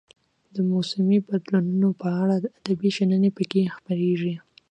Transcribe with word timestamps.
د 0.53 0.55
موسمي 0.71 1.17
بدلونونو 1.27 1.89
په 2.01 2.07
اړه 2.21 2.35
ادبي 2.57 2.89
شننې 2.97 3.29
پکې 3.37 3.71
خپریږي. 3.75 4.35